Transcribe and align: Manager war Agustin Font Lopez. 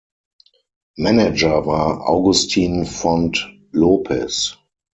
Manager 0.97 1.67
war 1.67 2.09
Agustin 2.09 2.85
Font 2.87 3.53
Lopez. 3.71 4.57